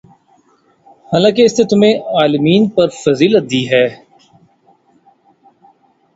حالانکہ 1.11 1.41
اس 1.45 1.53
نے 1.59 1.63
تمہیں 1.71 1.95
عالمین 2.15 2.61
پر 2.75 2.87
فضیلت 3.03 3.43
دی 3.51 3.63
ہے 3.71 3.85